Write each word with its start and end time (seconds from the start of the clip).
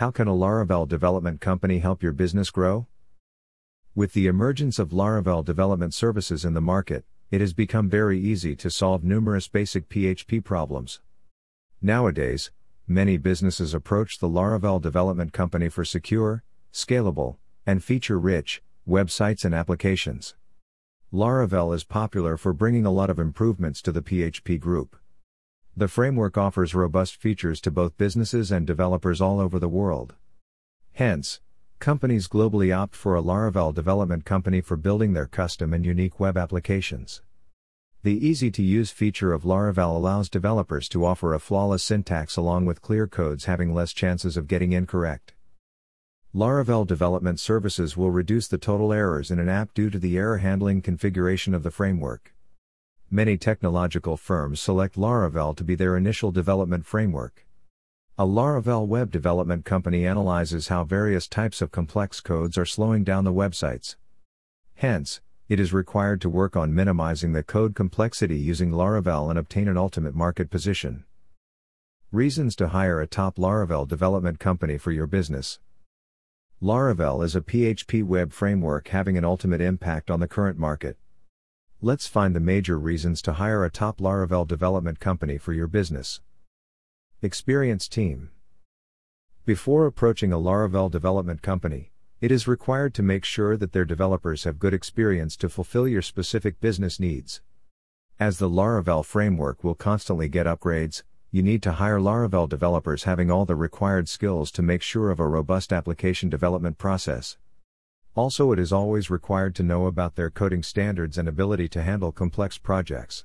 How 0.00 0.10
can 0.10 0.28
a 0.28 0.32
Laravel 0.32 0.88
development 0.88 1.42
company 1.42 1.80
help 1.80 2.02
your 2.02 2.12
business 2.12 2.48
grow? 2.48 2.86
With 3.94 4.14
the 4.14 4.28
emergence 4.28 4.78
of 4.78 4.92
Laravel 4.92 5.44
development 5.44 5.92
services 5.92 6.42
in 6.42 6.54
the 6.54 6.60
market, 6.62 7.04
it 7.30 7.42
has 7.42 7.52
become 7.52 7.90
very 7.90 8.18
easy 8.18 8.56
to 8.56 8.70
solve 8.70 9.04
numerous 9.04 9.46
basic 9.46 9.90
PHP 9.90 10.42
problems. 10.42 11.02
Nowadays, 11.82 12.50
many 12.88 13.18
businesses 13.18 13.74
approach 13.74 14.20
the 14.20 14.26
Laravel 14.26 14.80
development 14.80 15.34
company 15.34 15.68
for 15.68 15.84
secure, 15.84 16.44
scalable, 16.72 17.36
and 17.66 17.84
feature 17.84 18.18
rich 18.18 18.62
websites 18.88 19.44
and 19.44 19.54
applications. 19.54 20.34
Laravel 21.12 21.74
is 21.74 21.84
popular 21.84 22.38
for 22.38 22.54
bringing 22.54 22.86
a 22.86 22.90
lot 22.90 23.10
of 23.10 23.18
improvements 23.18 23.82
to 23.82 23.92
the 23.92 24.00
PHP 24.00 24.58
group. 24.58 24.96
The 25.80 25.88
framework 25.88 26.36
offers 26.36 26.74
robust 26.74 27.16
features 27.16 27.58
to 27.62 27.70
both 27.70 27.96
businesses 27.96 28.52
and 28.52 28.66
developers 28.66 29.18
all 29.18 29.40
over 29.40 29.58
the 29.58 29.66
world. 29.66 30.14
Hence, 30.92 31.40
companies 31.78 32.28
globally 32.28 32.70
opt 32.70 32.94
for 32.94 33.16
a 33.16 33.22
Laravel 33.22 33.74
development 33.74 34.26
company 34.26 34.60
for 34.60 34.76
building 34.76 35.14
their 35.14 35.24
custom 35.24 35.72
and 35.72 35.86
unique 35.86 36.20
web 36.20 36.36
applications. 36.36 37.22
The 38.02 38.12
easy 38.12 38.50
to 38.50 38.62
use 38.62 38.90
feature 38.90 39.32
of 39.32 39.44
Laravel 39.44 39.96
allows 39.96 40.28
developers 40.28 40.86
to 40.90 41.06
offer 41.06 41.32
a 41.32 41.40
flawless 41.40 41.82
syntax 41.82 42.36
along 42.36 42.66
with 42.66 42.82
clear 42.82 43.06
codes 43.06 43.46
having 43.46 43.72
less 43.72 43.94
chances 43.94 44.36
of 44.36 44.48
getting 44.48 44.72
incorrect. 44.72 45.32
Laravel 46.34 46.86
development 46.86 47.40
services 47.40 47.96
will 47.96 48.10
reduce 48.10 48.48
the 48.48 48.58
total 48.58 48.92
errors 48.92 49.30
in 49.30 49.38
an 49.38 49.48
app 49.48 49.72
due 49.72 49.88
to 49.88 49.98
the 49.98 50.18
error 50.18 50.36
handling 50.36 50.82
configuration 50.82 51.54
of 51.54 51.62
the 51.62 51.70
framework. 51.70 52.34
Many 53.12 53.36
technological 53.36 54.16
firms 54.16 54.60
select 54.60 54.94
Laravel 54.94 55.56
to 55.56 55.64
be 55.64 55.74
their 55.74 55.96
initial 55.96 56.30
development 56.30 56.86
framework. 56.86 57.44
A 58.16 58.24
Laravel 58.24 58.86
web 58.86 59.10
development 59.10 59.64
company 59.64 60.06
analyzes 60.06 60.68
how 60.68 60.84
various 60.84 61.26
types 61.26 61.60
of 61.60 61.72
complex 61.72 62.20
codes 62.20 62.56
are 62.56 62.64
slowing 62.64 63.02
down 63.02 63.24
the 63.24 63.32
websites. 63.32 63.96
Hence, 64.76 65.20
it 65.48 65.58
is 65.58 65.72
required 65.72 66.20
to 66.20 66.28
work 66.28 66.54
on 66.54 66.72
minimizing 66.72 67.32
the 67.32 67.42
code 67.42 67.74
complexity 67.74 68.38
using 68.38 68.70
Laravel 68.70 69.28
and 69.28 69.40
obtain 69.40 69.66
an 69.66 69.76
ultimate 69.76 70.14
market 70.14 70.48
position. 70.48 71.02
Reasons 72.12 72.54
to 72.54 72.68
hire 72.68 73.00
a 73.00 73.08
top 73.08 73.38
Laravel 73.38 73.88
development 73.88 74.38
company 74.38 74.78
for 74.78 74.92
your 74.92 75.08
business. 75.08 75.58
Laravel 76.62 77.24
is 77.24 77.34
a 77.34 77.40
PHP 77.40 78.04
web 78.04 78.32
framework 78.32 78.86
having 78.86 79.18
an 79.18 79.24
ultimate 79.24 79.60
impact 79.60 80.12
on 80.12 80.20
the 80.20 80.28
current 80.28 80.58
market. 80.58 80.96
Let's 81.82 82.06
find 82.06 82.36
the 82.36 82.40
major 82.40 82.78
reasons 82.78 83.22
to 83.22 83.32
hire 83.32 83.64
a 83.64 83.70
top 83.70 84.00
Laravel 84.00 84.46
development 84.46 85.00
company 85.00 85.38
for 85.38 85.54
your 85.54 85.66
business. 85.66 86.20
Experienced 87.22 87.90
team. 87.90 88.28
Before 89.46 89.86
approaching 89.86 90.30
a 90.30 90.36
Laravel 90.36 90.90
development 90.90 91.40
company, 91.40 91.90
it 92.20 92.30
is 92.30 92.46
required 92.46 92.92
to 92.92 93.02
make 93.02 93.24
sure 93.24 93.56
that 93.56 93.72
their 93.72 93.86
developers 93.86 94.44
have 94.44 94.58
good 94.58 94.74
experience 94.74 95.36
to 95.38 95.48
fulfill 95.48 95.88
your 95.88 96.02
specific 96.02 96.60
business 96.60 97.00
needs. 97.00 97.40
As 98.18 98.36
the 98.36 98.50
Laravel 98.50 99.02
framework 99.02 99.64
will 99.64 99.74
constantly 99.74 100.28
get 100.28 100.44
upgrades, 100.44 101.02
you 101.30 101.42
need 101.42 101.62
to 101.62 101.72
hire 101.72 101.98
Laravel 101.98 102.46
developers 102.46 103.04
having 103.04 103.30
all 103.30 103.46
the 103.46 103.56
required 103.56 104.06
skills 104.06 104.50
to 104.50 104.60
make 104.60 104.82
sure 104.82 105.10
of 105.10 105.18
a 105.18 105.26
robust 105.26 105.72
application 105.72 106.28
development 106.28 106.76
process. 106.76 107.38
Also, 108.20 108.52
it 108.52 108.58
is 108.58 108.70
always 108.70 109.08
required 109.08 109.54
to 109.54 109.62
know 109.62 109.86
about 109.86 110.14
their 110.14 110.28
coding 110.28 110.62
standards 110.62 111.16
and 111.16 111.26
ability 111.26 111.66
to 111.66 111.82
handle 111.82 112.12
complex 112.12 112.58
projects. 112.58 113.24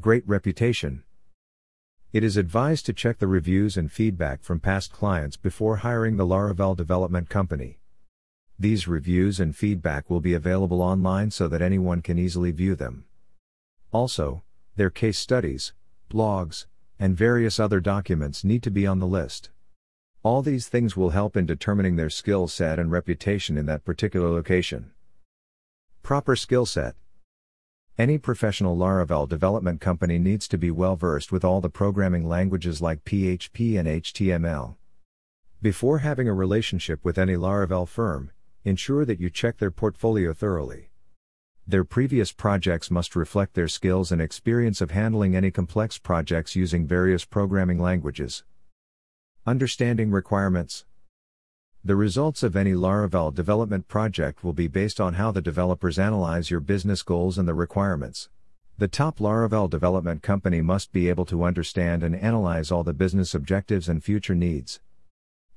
Great 0.00 0.26
reputation. 0.26 1.02
It 2.10 2.24
is 2.24 2.38
advised 2.38 2.86
to 2.86 2.94
check 2.94 3.18
the 3.18 3.26
reviews 3.26 3.76
and 3.76 3.92
feedback 3.92 4.42
from 4.42 4.60
past 4.60 4.92
clients 4.92 5.36
before 5.36 5.76
hiring 5.76 6.16
the 6.16 6.24
Laravel 6.24 6.74
development 6.74 7.28
company. 7.28 7.80
These 8.58 8.88
reviews 8.88 9.38
and 9.38 9.54
feedback 9.54 10.08
will 10.08 10.22
be 10.22 10.32
available 10.32 10.80
online 10.80 11.30
so 11.30 11.46
that 11.48 11.60
anyone 11.60 12.00
can 12.00 12.18
easily 12.18 12.50
view 12.50 12.74
them. 12.74 13.04
Also, 13.92 14.42
their 14.76 14.88
case 14.88 15.18
studies, 15.18 15.74
blogs, 16.10 16.64
and 16.98 17.14
various 17.14 17.60
other 17.60 17.78
documents 17.78 18.42
need 18.42 18.62
to 18.62 18.70
be 18.70 18.86
on 18.86 19.00
the 19.00 19.06
list. 19.06 19.50
All 20.24 20.40
these 20.40 20.68
things 20.68 20.96
will 20.96 21.10
help 21.10 21.36
in 21.36 21.46
determining 21.46 21.96
their 21.96 22.08
skill 22.08 22.46
set 22.46 22.78
and 22.78 22.92
reputation 22.92 23.58
in 23.58 23.66
that 23.66 23.84
particular 23.84 24.28
location. 24.28 24.92
Proper 26.04 26.36
skill 26.36 26.64
set. 26.64 26.94
Any 27.98 28.18
professional 28.18 28.76
Laravel 28.76 29.28
development 29.28 29.80
company 29.80 30.20
needs 30.20 30.46
to 30.48 30.56
be 30.56 30.70
well 30.70 30.94
versed 30.94 31.32
with 31.32 31.44
all 31.44 31.60
the 31.60 31.68
programming 31.68 32.28
languages 32.28 32.80
like 32.80 33.04
PHP 33.04 33.76
and 33.76 33.88
HTML. 33.88 34.76
Before 35.60 35.98
having 35.98 36.28
a 36.28 36.34
relationship 36.34 37.04
with 37.04 37.18
any 37.18 37.34
Laravel 37.34 37.88
firm, 37.88 38.30
ensure 38.62 39.04
that 39.04 39.18
you 39.18 39.28
check 39.28 39.58
their 39.58 39.72
portfolio 39.72 40.32
thoroughly. 40.32 40.90
Their 41.66 41.84
previous 41.84 42.30
projects 42.30 42.92
must 42.92 43.16
reflect 43.16 43.54
their 43.54 43.66
skills 43.66 44.12
and 44.12 44.22
experience 44.22 44.80
of 44.80 44.92
handling 44.92 45.34
any 45.34 45.50
complex 45.50 45.98
projects 45.98 46.54
using 46.54 46.86
various 46.86 47.24
programming 47.24 47.80
languages. 47.80 48.44
Understanding 49.44 50.12
requirements. 50.12 50.84
The 51.84 51.96
results 51.96 52.44
of 52.44 52.54
any 52.54 52.74
Laravel 52.74 53.34
development 53.34 53.88
project 53.88 54.44
will 54.44 54.52
be 54.52 54.68
based 54.68 55.00
on 55.00 55.14
how 55.14 55.32
the 55.32 55.42
developers 55.42 55.98
analyze 55.98 56.48
your 56.48 56.60
business 56.60 57.02
goals 57.02 57.38
and 57.38 57.48
the 57.48 57.52
requirements. 57.52 58.28
The 58.78 58.86
top 58.86 59.18
Laravel 59.18 59.68
development 59.68 60.22
company 60.22 60.60
must 60.60 60.92
be 60.92 61.08
able 61.08 61.24
to 61.24 61.42
understand 61.42 62.04
and 62.04 62.14
analyze 62.14 62.70
all 62.70 62.84
the 62.84 62.92
business 62.92 63.34
objectives 63.34 63.88
and 63.88 64.04
future 64.04 64.36
needs. 64.36 64.78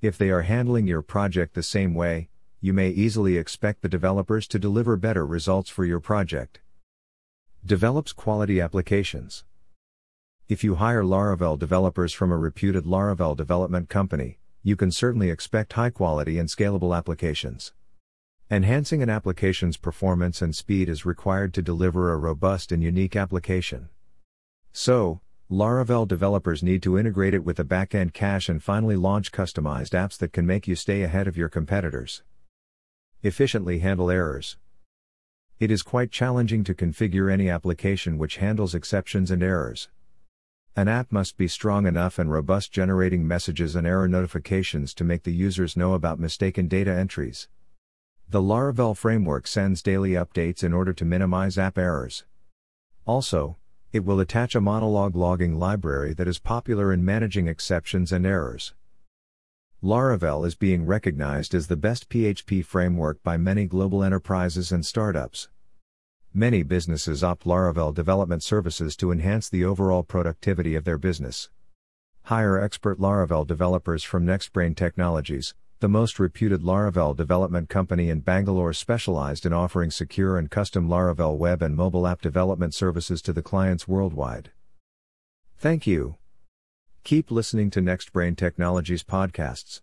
If 0.00 0.16
they 0.16 0.30
are 0.30 0.42
handling 0.42 0.86
your 0.86 1.02
project 1.02 1.52
the 1.52 1.62
same 1.62 1.92
way, 1.92 2.30
you 2.62 2.72
may 2.72 2.88
easily 2.88 3.36
expect 3.36 3.82
the 3.82 3.90
developers 3.90 4.48
to 4.48 4.58
deliver 4.58 4.96
better 4.96 5.26
results 5.26 5.68
for 5.68 5.84
your 5.84 6.00
project. 6.00 6.58
Develops 7.66 8.14
quality 8.14 8.62
applications. 8.62 9.44
If 10.46 10.62
you 10.62 10.74
hire 10.74 11.02
Laravel 11.02 11.58
developers 11.58 12.12
from 12.12 12.30
a 12.30 12.36
reputed 12.36 12.84
Laravel 12.84 13.34
development 13.34 13.88
company, 13.88 14.38
you 14.62 14.76
can 14.76 14.90
certainly 14.90 15.30
expect 15.30 15.72
high 15.72 15.88
quality 15.88 16.38
and 16.38 16.50
scalable 16.50 16.94
applications. 16.94 17.72
Enhancing 18.50 19.02
an 19.02 19.08
application's 19.08 19.78
performance 19.78 20.42
and 20.42 20.54
speed 20.54 20.90
is 20.90 21.06
required 21.06 21.54
to 21.54 21.62
deliver 21.62 22.12
a 22.12 22.18
robust 22.18 22.72
and 22.72 22.82
unique 22.82 23.16
application. 23.16 23.88
So, 24.70 25.22
Laravel 25.50 26.06
developers 26.06 26.62
need 26.62 26.82
to 26.82 26.98
integrate 26.98 27.32
it 27.32 27.42
with 27.42 27.56
the 27.56 27.64
backend 27.64 28.12
cache 28.12 28.50
and 28.50 28.62
finally 28.62 28.96
launch 28.96 29.32
customized 29.32 29.92
apps 29.92 30.18
that 30.18 30.34
can 30.34 30.44
make 30.46 30.68
you 30.68 30.76
stay 30.76 31.00
ahead 31.00 31.26
of 31.26 31.38
your 31.38 31.48
competitors. 31.48 32.22
Efficiently 33.22 33.78
handle 33.78 34.10
errors. 34.10 34.58
It 35.58 35.70
is 35.70 35.82
quite 35.82 36.10
challenging 36.10 36.64
to 36.64 36.74
configure 36.74 37.32
any 37.32 37.48
application 37.48 38.18
which 38.18 38.36
handles 38.36 38.74
exceptions 38.74 39.30
and 39.30 39.42
errors. 39.42 39.88
An 40.76 40.88
app 40.88 41.12
must 41.12 41.36
be 41.36 41.46
strong 41.46 41.86
enough 41.86 42.18
and 42.18 42.32
robust 42.32 42.72
generating 42.72 43.28
messages 43.28 43.76
and 43.76 43.86
error 43.86 44.08
notifications 44.08 44.92
to 44.94 45.04
make 45.04 45.22
the 45.22 45.32
users 45.32 45.76
know 45.76 45.94
about 45.94 46.18
mistaken 46.18 46.66
data 46.66 46.90
entries. 46.90 47.46
The 48.28 48.42
Laravel 48.42 48.96
framework 48.96 49.46
sends 49.46 49.82
daily 49.82 50.12
updates 50.12 50.64
in 50.64 50.72
order 50.72 50.92
to 50.92 51.04
minimize 51.04 51.58
app 51.58 51.78
errors. 51.78 52.24
Also, 53.06 53.56
it 53.92 54.04
will 54.04 54.18
attach 54.18 54.56
a 54.56 54.60
Monolog 54.60 55.14
logging 55.14 55.60
library 55.60 56.12
that 56.14 56.26
is 56.26 56.40
popular 56.40 56.92
in 56.92 57.04
managing 57.04 57.46
exceptions 57.46 58.10
and 58.10 58.26
errors. 58.26 58.74
Laravel 59.80 60.44
is 60.44 60.56
being 60.56 60.86
recognized 60.86 61.54
as 61.54 61.68
the 61.68 61.76
best 61.76 62.08
PHP 62.08 62.64
framework 62.64 63.22
by 63.22 63.36
many 63.36 63.64
global 63.66 64.02
enterprises 64.02 64.72
and 64.72 64.84
startups. 64.84 65.46
Many 66.36 66.64
businesses 66.64 67.22
opt 67.22 67.44
Laravel 67.44 67.94
development 67.94 68.42
services 68.42 68.96
to 68.96 69.12
enhance 69.12 69.48
the 69.48 69.64
overall 69.64 70.02
productivity 70.02 70.74
of 70.74 70.82
their 70.82 70.98
business. 70.98 71.48
Hire 72.24 72.58
expert 72.58 72.98
Laravel 72.98 73.46
developers 73.46 74.02
from 74.02 74.26
NextBrain 74.26 74.74
Technologies, 74.74 75.54
the 75.78 75.88
most 75.88 76.18
reputed 76.18 76.62
Laravel 76.62 77.14
development 77.16 77.68
company 77.68 78.10
in 78.10 78.18
Bangalore 78.18 78.72
specialized 78.72 79.46
in 79.46 79.52
offering 79.52 79.92
secure 79.92 80.36
and 80.36 80.50
custom 80.50 80.88
Laravel 80.88 81.36
web 81.38 81.62
and 81.62 81.76
mobile 81.76 82.04
app 82.04 82.20
development 82.20 82.74
services 82.74 83.22
to 83.22 83.32
the 83.32 83.40
clients 83.40 83.86
worldwide. 83.86 84.50
Thank 85.56 85.86
you. 85.86 86.16
Keep 87.04 87.30
listening 87.30 87.70
to 87.70 87.80
NextBrain 87.80 88.36
Technologies 88.36 89.04
podcasts. 89.04 89.82